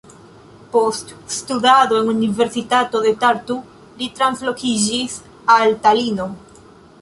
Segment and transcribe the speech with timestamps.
[0.75, 3.59] Post studado en Universitato de Tartu
[4.01, 5.19] li transloĝiĝis
[5.59, 6.27] al Talino.